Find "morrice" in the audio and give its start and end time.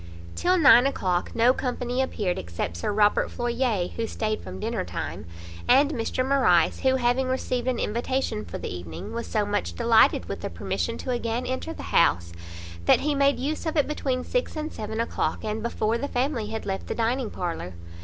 6.27-6.79